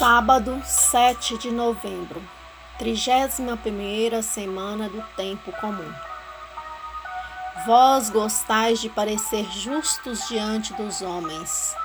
Sábado, 0.00 0.62
7 0.64 1.36
de 1.36 1.50
novembro, 1.50 2.26
31 2.78 4.22
semana 4.22 4.88
do 4.88 5.02
tempo 5.14 5.52
comum. 5.60 5.92
Vós 7.66 8.08
gostais 8.08 8.80
de 8.80 8.88
parecer 8.88 9.44
justos 9.52 10.26
diante 10.26 10.72
dos 10.72 11.02
homens, 11.02 11.76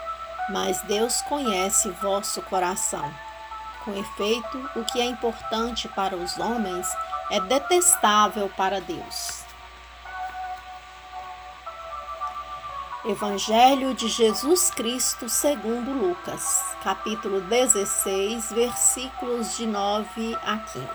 mas 0.50 0.82
Deus 0.84 1.22
conhece 1.24 1.90
vosso 1.90 2.42
coração. 2.44 3.14
Com 3.84 3.92
efeito, 3.92 4.70
o 4.78 4.86
que 4.86 5.02
é 5.02 5.06
importante 5.06 5.90
para 5.90 6.16
os 6.16 6.38
homens 6.38 6.88
é 7.30 7.42
detestável 7.42 8.50
para 8.56 8.80
Deus. 8.80 9.45
Evangelho 13.08 13.94
de 13.94 14.08
Jesus 14.08 14.72
Cristo 14.72 15.30
segundo 15.30 15.92
Lucas, 15.92 16.76
capítulo 16.84 17.40
16, 17.40 18.52
versículos 18.52 19.56
de 19.56 19.68
9 19.68 20.36
a 20.44 20.58
15. 20.58 20.86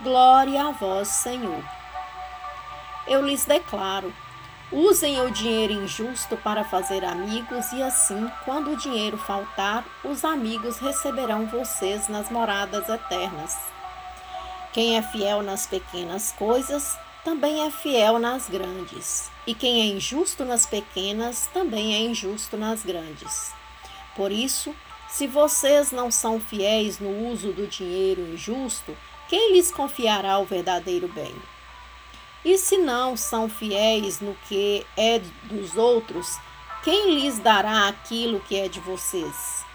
Glória 0.00 0.66
a 0.66 0.72
vós, 0.72 1.06
Senhor. 1.06 1.62
Eu 3.06 3.24
lhes 3.24 3.44
declaro: 3.44 4.12
usem 4.72 5.20
o 5.20 5.30
dinheiro 5.30 5.72
injusto 5.72 6.36
para 6.38 6.64
fazer 6.64 7.04
amigos, 7.04 7.70
e 7.70 7.80
assim, 7.80 8.28
quando 8.44 8.72
o 8.72 8.76
dinheiro 8.76 9.18
faltar, 9.18 9.84
os 10.02 10.24
amigos 10.24 10.78
receberão 10.78 11.46
vocês 11.46 12.08
nas 12.08 12.28
moradas 12.28 12.88
eternas. 12.88 13.56
Quem 14.72 14.96
é 14.96 15.02
fiel 15.02 15.44
nas 15.44 15.64
pequenas 15.64 16.32
coisas, 16.32 16.98
também 17.28 17.66
é 17.66 17.70
fiel 17.70 18.18
nas 18.18 18.48
grandes. 18.48 19.30
E 19.46 19.54
quem 19.54 19.82
é 19.82 19.84
injusto 19.84 20.46
nas 20.46 20.64
pequenas, 20.64 21.46
também 21.52 21.94
é 21.94 21.98
injusto 21.98 22.56
nas 22.56 22.82
grandes. 22.82 23.52
Por 24.16 24.32
isso, 24.32 24.74
se 25.10 25.26
vocês 25.26 25.92
não 25.92 26.10
são 26.10 26.40
fiéis 26.40 26.98
no 26.98 27.28
uso 27.30 27.52
do 27.52 27.66
dinheiro 27.66 28.22
injusto, 28.32 28.96
quem 29.28 29.52
lhes 29.52 29.70
confiará 29.70 30.38
o 30.38 30.46
verdadeiro 30.46 31.06
bem? 31.08 31.34
E 32.42 32.56
se 32.56 32.78
não 32.78 33.14
são 33.14 33.46
fiéis 33.46 34.20
no 34.20 34.34
que 34.48 34.86
é 34.96 35.20
dos 35.44 35.76
outros, 35.76 36.38
quem 36.82 37.14
lhes 37.14 37.38
dará 37.38 37.88
aquilo 37.88 38.40
que 38.40 38.56
é 38.56 38.68
de 38.68 38.80
vocês? 38.80 39.66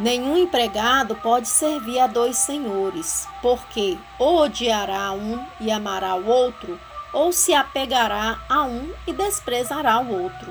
Nenhum 0.00 0.34
empregado 0.34 1.14
pode 1.16 1.46
servir 1.46 2.00
a 2.00 2.06
dois 2.06 2.38
senhores, 2.38 3.28
porque 3.42 3.98
ou 4.18 4.38
odiará 4.38 5.12
um 5.12 5.46
e 5.60 5.70
amará 5.70 6.14
o 6.14 6.26
outro, 6.26 6.80
ou 7.12 7.34
se 7.34 7.52
apegará 7.52 8.38
a 8.48 8.62
um 8.62 8.90
e 9.06 9.12
desprezará 9.12 10.00
o 10.00 10.22
outro. 10.22 10.50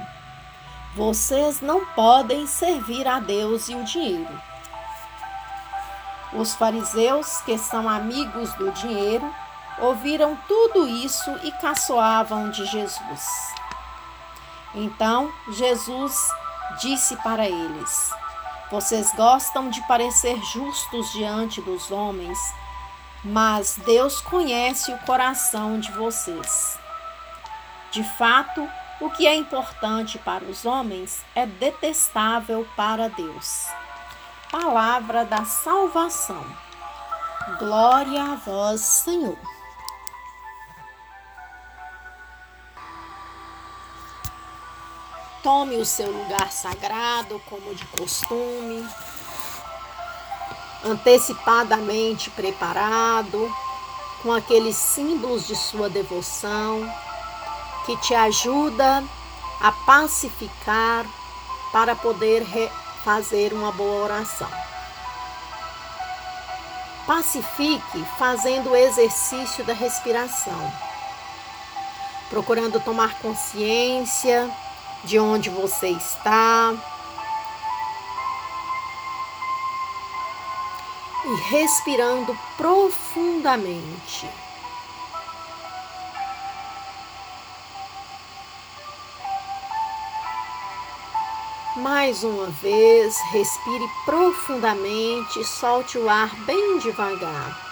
Vocês 0.96 1.62
não 1.62 1.84
podem 1.96 2.46
servir 2.46 3.08
a 3.08 3.20
Deus 3.20 3.70
e 3.70 3.74
o 3.74 3.84
dinheiro. 3.84 4.40
Os 6.32 6.54
fariseus, 6.54 7.42
que 7.42 7.58
são 7.58 7.90
amigos 7.90 8.54
do 8.54 8.72
dinheiro, 8.74 9.34
ouviram 9.80 10.38
tudo 10.48 10.88
isso 10.88 11.32
e 11.42 11.52
caçoavam 11.54 12.52
de 12.52 12.66
Jesus. 12.68 13.26
Então 14.76 15.34
Jesus 15.54 16.16
disse 16.80 17.16
para 17.18 17.50
eles: 17.50 18.12
vocês 18.72 19.12
gostam 19.16 19.70
de 19.70 19.82
parecer 19.88 20.40
justos 20.44 21.12
diante 21.12 21.62
dos 21.62 21.92
homens, 21.92 22.38
mas 23.24 23.80
Deus 23.86 24.22
conhece 24.22 24.92
o 24.94 24.98
coração 25.00 25.80
de 25.80 25.92
vocês. 25.92 26.78
De 27.92 28.04
fato, 28.18 28.70
o 29.02 29.10
que 29.10 29.26
é 29.26 29.36
importante 29.36 30.18
para 30.20 30.44
os 30.44 30.66
homens 30.66 31.24
é 31.34 31.46
detestável 31.46 32.68
para 32.76 33.10
Deus. 33.10 33.66
Palavra 34.52 35.26
da 35.26 35.46
salvação. 35.46 36.46
Glória 37.58 38.22
a 38.22 38.36
vós, 38.36 38.82
Senhor. 38.82 39.38
Tome 45.42 45.78
o 45.78 45.86
seu 45.86 46.12
lugar 46.12 46.52
sagrado, 46.52 47.42
como 47.50 47.74
de 47.74 47.86
costume, 47.86 48.86
antecipadamente 50.84 52.30
preparado, 52.32 53.50
com 54.22 54.34
aqueles 54.34 54.76
símbolos 54.76 55.48
de 55.48 55.56
sua 55.56 55.90
devoção, 55.90 56.92
que 57.86 57.96
te 57.98 58.14
ajuda 58.14 59.02
a 59.62 59.72
pacificar 59.72 61.06
para 61.72 61.96
poder 61.96 62.46
fazer 63.06 63.54
uma 63.54 63.72
boa 63.72 64.04
oração. 64.04 64.50
Pacifique 67.08 68.06
fazendo 68.18 68.72
o 68.72 68.76
exercício 68.76 69.64
da 69.64 69.74
respiração, 69.74 70.74
procurando 72.30 72.80
tomar 72.82 73.18
consciência 73.20 74.54
de 75.04 75.20
onde 75.20 75.50
você 75.50 75.90
está. 75.90 76.74
E 81.26 81.36
respirando 81.50 82.38
profundamente. 82.58 84.30
Mais 91.76 92.24
uma 92.24 92.48
vez, 92.48 93.16
respire 93.32 93.88
profundamente, 94.04 95.44
solte 95.46 95.98
o 95.98 96.10
ar 96.10 96.36
bem 96.46 96.80
devagar. 96.80 97.69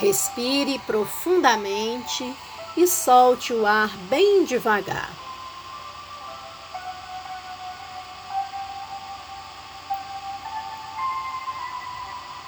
Respire 0.00 0.78
profundamente 0.86 2.34
e 2.74 2.86
solte 2.86 3.52
o 3.52 3.66
ar 3.66 3.90
bem 4.08 4.44
devagar. 4.44 5.10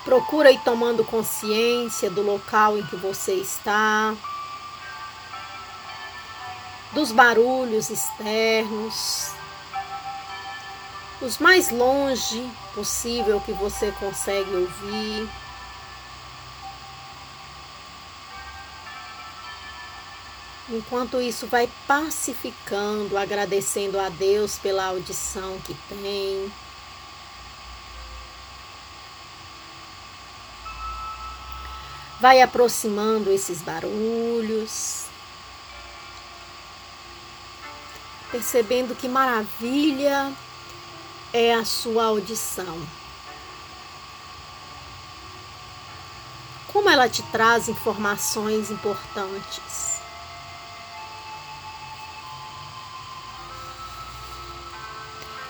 Procura 0.02 0.50
ir 0.50 0.60
tomando 0.60 1.04
consciência 1.04 2.10
do 2.10 2.22
local 2.22 2.78
em 2.78 2.86
que 2.86 2.96
você 2.96 3.34
está, 3.34 4.14
dos 6.92 7.12
barulhos 7.12 7.90
externos, 7.90 9.30
os 11.20 11.38
mais 11.38 11.70
longe 11.70 12.50
possível 12.74 13.40
que 13.40 13.52
você 13.52 13.92
consegue 13.92 14.50
ouvir. 14.54 15.41
Enquanto 20.68 21.20
isso, 21.20 21.46
vai 21.46 21.68
pacificando, 21.86 23.18
agradecendo 23.18 23.98
a 23.98 24.08
Deus 24.08 24.58
pela 24.58 24.86
audição 24.86 25.58
que 25.60 25.74
tem. 25.88 26.52
Vai 32.20 32.40
aproximando 32.40 33.30
esses 33.30 33.60
barulhos. 33.60 35.06
Percebendo 38.30 38.94
que 38.94 39.08
maravilha 39.08 40.32
é 41.32 41.52
a 41.52 41.64
sua 41.64 42.04
audição. 42.04 42.80
Como 46.72 46.88
ela 46.88 47.08
te 47.08 47.22
traz 47.24 47.68
informações 47.68 48.70
importantes. 48.70 49.91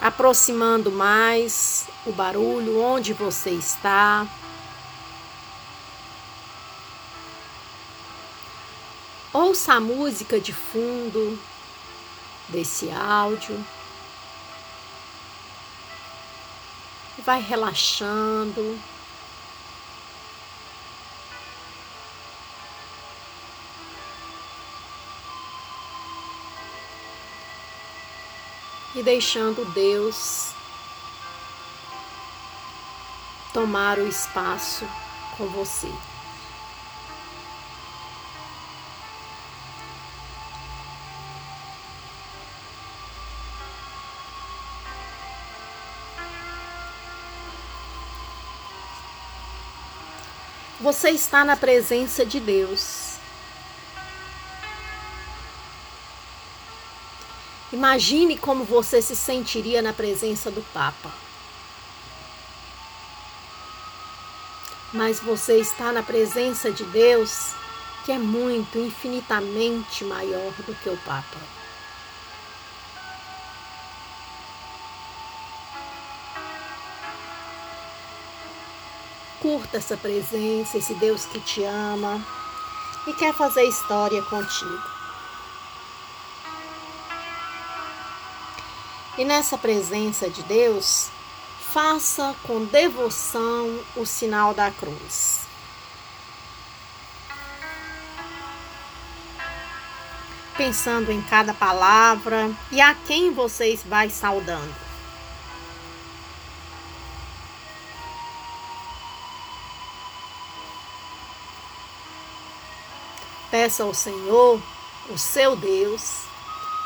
Aproximando 0.02 0.90
mais 0.90 1.87
o 2.04 2.10
barulho 2.10 2.81
onde 2.81 3.12
você 3.12 3.50
está. 3.50 4.26
Ouça 9.32 9.75
a 9.75 9.81
música 9.81 10.40
de 10.40 10.52
fundo 10.52 11.38
desse 12.49 12.90
áudio. 12.90 13.64
Vai 17.25 17.40
relaxando. 17.40 18.78
e 28.94 29.02
deixando 29.02 29.64
Deus 29.72 30.50
tomar 33.52 33.98
o 33.98 34.06
espaço 34.06 34.86
com 35.36 35.46
você. 35.48 35.90
Você 50.80 51.10
está 51.10 51.44
na 51.44 51.56
presença 51.56 52.26
de 52.26 52.40
Deus. 52.40 53.12
Imagine 57.82 58.38
como 58.38 58.62
você 58.62 59.02
se 59.02 59.17
sentiria 59.17 59.82
na 59.82 59.93
presença 59.93 60.52
do 60.52 60.62
Papa. 60.73 61.11
Mas 64.93 65.19
você 65.19 65.58
está 65.58 65.90
na 65.90 66.00
presença 66.00 66.70
de 66.70 66.84
Deus, 66.84 67.56
que 68.05 68.12
é 68.12 68.19
muito, 68.19 68.79
infinitamente 68.79 70.05
maior 70.05 70.52
do 70.64 70.73
que 70.76 70.90
o 70.90 70.96
Papa. 70.99 71.40
Curta 79.40 79.78
essa 79.78 79.96
presença, 79.96 80.78
esse 80.78 80.94
Deus 80.94 81.26
que 81.26 81.40
te 81.40 81.64
ama 81.64 82.25
e 83.08 83.12
quer 83.14 83.35
fazer 83.35 83.64
história 83.64 84.23
contigo. 84.23 84.91
E 89.19 89.25
nessa 89.26 89.59
presença 89.59 90.31
de 90.31 90.43
Deus, 90.44 91.11
faça 91.73 92.35
com 92.44 92.64
devoção 92.64 93.79
o 93.94 94.06
sinal 94.06 94.55
da 94.55 94.70
cruz. 94.70 95.41
Pensando 100.56 101.12
em 101.12 101.20
cada 101.23 101.53
palavra 101.53 102.50
e 102.70 102.81
a 102.81 102.94
quem 102.94 103.32
vocês 103.32 103.82
vai 103.82 104.09
saudando. 104.09 104.75
Peça 113.50 113.82
ao 113.82 113.93
Senhor, 113.93 114.59
o 115.11 115.19
seu 115.19 115.55
Deus, 115.55 116.21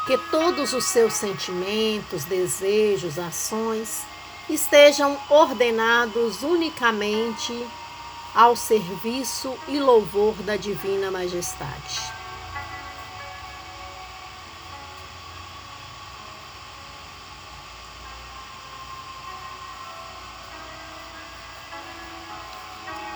que 0.07 0.17
todos 0.31 0.73
os 0.73 0.85
seus 0.85 1.15
sentimentos, 1.15 2.25
desejos, 2.25 3.19
ações 3.19 4.03
estejam 4.49 5.19
ordenados 5.29 6.45
unicamente 6.45 7.67
ao 8.33 8.55
serviço 8.55 9.59
e 9.67 9.81
louvor 9.81 10.35
da 10.45 10.57
Divina 10.57 11.11
Majestade. 11.11 12.15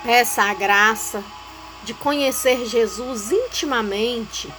Peça 0.02 0.42
a 0.42 0.54
graça 0.54 1.22
de 1.84 1.94
conhecer 1.94 2.66
Jesus 2.66 3.30
intimamente 3.30 4.52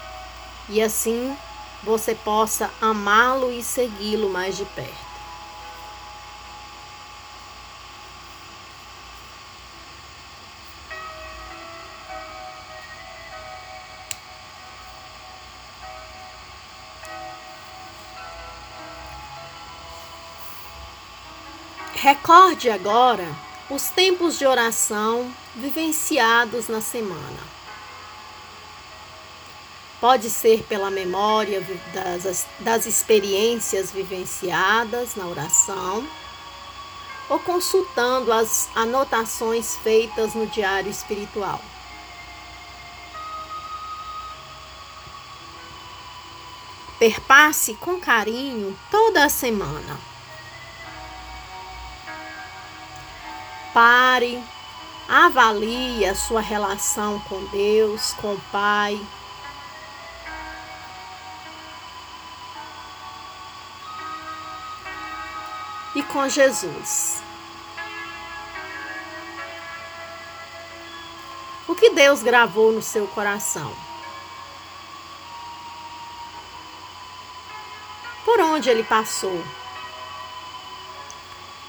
e 0.70 0.82
assim 0.82 1.36
você 1.84 2.14
possa 2.14 2.70
amá-lo 2.80 3.52
e 3.52 3.64
segui-lo 3.64 4.30
mais 4.30 4.58
de 4.58 4.66
perto. 4.66 5.12
Recorde 21.94 22.68
agora 22.68 23.28
os 23.70 23.90
tempos 23.90 24.40
de 24.40 24.46
oração 24.46 25.32
vivenciados 25.56 26.68
na 26.68 26.82
semana. 26.82 27.61
Pode 30.02 30.30
ser 30.30 30.64
pela 30.64 30.90
memória 30.90 31.66
das, 31.94 32.46
das 32.60 32.86
experiências 32.86 33.92
vivenciadas 33.92 35.16
na 35.16 35.28
oração 35.28 36.06
ou 37.30 37.40
consultando 37.40 38.34
as 38.34 38.68
anotações 38.76 39.78
feitas 39.78 40.34
no 40.34 40.46
diário 40.48 40.92
espiritual. 40.92 41.62
Perpasse 47.00 47.76
com 47.76 48.00
carinho 48.00 48.78
toda 48.92 49.24
a 49.24 49.30
semana 49.30 50.12
Pare, 53.74 54.44
avalie 55.08 56.06
a 56.06 56.14
sua 56.14 56.42
relação 56.42 57.20
com 57.22 57.42
Deus, 57.46 58.14
com 58.16 58.34
o 58.34 58.42
Pai. 58.52 59.00
E 65.94 66.02
com 66.04 66.30
Jesus. 66.30 67.22
O 71.68 71.76
que 71.76 71.90
Deus 71.90 72.24
gravou 72.24 72.72
no 72.72 72.82
seu 72.82 73.08
coração? 73.08 73.76
Por 78.24 78.40
onde 78.40 78.70
ele 78.70 78.84
passou? 78.84 79.44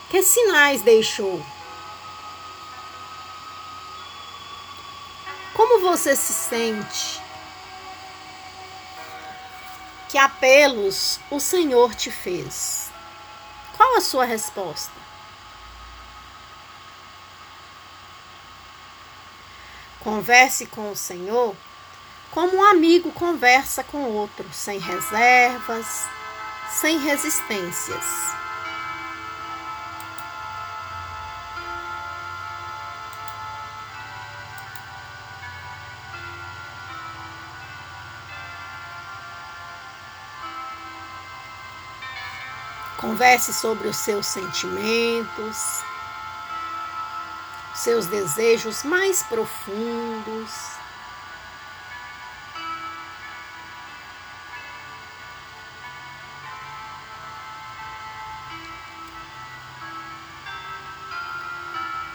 Que 0.09 0.23
sinais 0.23 0.83
deixou? 0.83 1.45
Como 5.55 5.81
você 5.81 6.15
se 6.15 6.33
sente? 6.33 7.21
Que 10.09 10.19
apelos 10.19 11.19
o 11.31 11.41
Senhor 11.41 11.95
te 11.95 12.11
fez? 12.11 12.92
Qual 13.93 13.99
a 13.99 14.01
sua 14.01 14.25
resposta? 14.25 14.91
Converse 20.01 20.65
com 20.65 20.91
o 20.91 20.97
Senhor 20.97 21.55
como 22.31 22.57
um 22.57 22.63
amigo 22.63 23.13
conversa 23.13 23.85
com 23.85 24.05
outro, 24.05 24.49
sem 24.51 24.79
reservas, 24.79 26.09
sem 26.71 27.01
resistências. 27.01 28.42
Converse 43.13 43.53
sobre 43.53 43.89
os 43.89 43.97
seus 43.99 44.25
sentimentos, 44.25 45.83
seus 47.75 48.07
desejos 48.07 48.83
mais 48.85 49.23
profundos. 49.23 50.51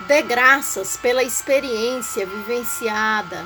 Dê 0.08 0.24
graças 0.24 0.98
pela 0.98 1.22
experiência 1.22 2.26
vivenciada, 2.26 3.46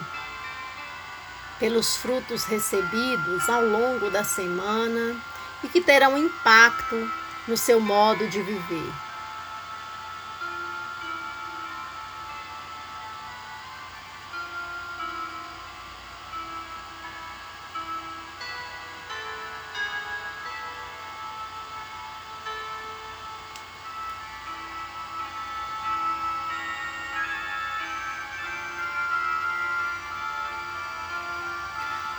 pelos 1.60 1.98
frutos 1.98 2.46
recebidos 2.46 3.50
ao 3.50 3.66
longo 3.66 4.10
da 4.10 4.24
semana 4.24 5.22
e 5.62 5.68
que 5.68 5.82
terão 5.82 6.18
impacto 6.18 7.20
no 7.52 7.58
seu 7.58 7.82
modo 7.82 8.30
de 8.30 8.42
viver. 8.42 8.94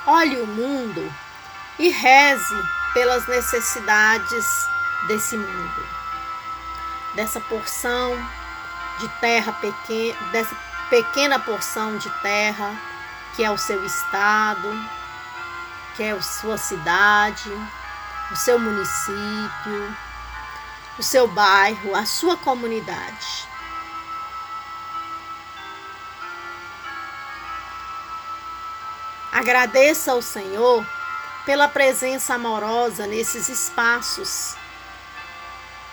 Olhe 0.06 0.42
o 0.42 0.46
mundo 0.46 1.10
e 1.78 1.88
reze 1.88 2.54
pelas 2.92 3.26
necessidades 3.26 4.71
desse 5.06 5.36
mundo, 5.36 5.86
dessa 7.14 7.40
porção 7.40 8.16
de 8.98 9.08
terra 9.20 9.52
pequena, 9.52 10.18
dessa 10.30 10.54
pequena 10.88 11.38
porção 11.38 11.96
de 11.96 12.10
terra 12.20 12.78
que 13.34 13.42
é 13.42 13.50
o 13.50 13.56
seu 13.56 13.84
estado, 13.84 14.68
que 15.96 16.02
é 16.02 16.12
a 16.12 16.20
sua 16.20 16.58
cidade, 16.58 17.50
o 18.30 18.36
seu 18.36 18.58
município, 18.58 19.96
o 20.98 21.02
seu 21.02 21.26
bairro, 21.26 21.94
a 21.94 22.04
sua 22.04 22.36
comunidade. 22.36 23.48
Agradeça 29.32 30.12
ao 30.12 30.20
Senhor 30.20 30.86
pela 31.46 31.66
presença 31.66 32.34
amorosa 32.34 33.06
nesses 33.06 33.48
espaços 33.48 34.56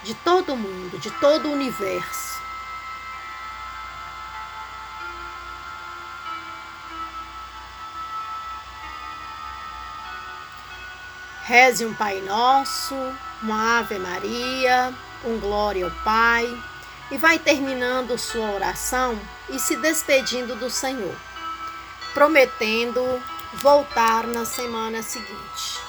de 0.04 0.14
todo 0.14 0.56
mundo, 0.56 0.98
de 0.98 1.12
todo 1.12 1.50
o 1.50 1.54
universo. 1.54 2.40
Reze 11.44 11.86
um 11.86 11.94
Pai 11.96 12.22
Nosso, 12.22 12.96
uma 13.42 13.80
Ave 13.80 13.98
Maria, 13.98 14.94
um 15.26 15.40
Glória 15.40 15.86
ao 15.86 15.92
Pai 16.04 16.46
e 17.10 17.18
vai 17.18 17.40
terminando 17.40 18.18
sua 18.20 18.52
oração 18.52 19.20
e 19.50 19.58
se 19.58 19.76
despedindo 19.76 20.56
do 20.56 20.70
Senhor, 20.70 21.16
prometendo 22.14 23.02
voltar 23.56 24.28
na 24.28 24.46
semana 24.46 25.02
seguinte. 25.02 25.89